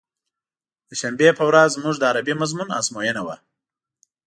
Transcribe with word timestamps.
د 0.89 0.91
شنبې 1.01 1.29
په 1.37 1.43
ورځ 1.49 1.67
زموږ 1.77 1.95
د 1.99 2.03
عربي 2.11 2.33
مضمون 2.41 2.69
ازموينه 2.79 3.21
وه. 3.27 3.35